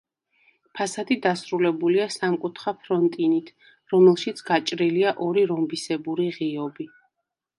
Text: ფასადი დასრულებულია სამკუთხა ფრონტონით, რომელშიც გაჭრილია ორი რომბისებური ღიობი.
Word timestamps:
ფასადი 0.77 1.17
დასრულებულია 1.25 2.07
სამკუთხა 2.13 2.73
ფრონტონით, 2.85 3.51
რომელშიც 3.95 4.43
გაჭრილია 4.49 5.15
ორი 5.29 5.47
რომბისებური 5.55 6.29
ღიობი. 6.39 6.91